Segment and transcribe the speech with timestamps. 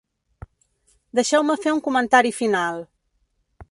[1.19, 2.85] Deixeu-me fer un comentari final.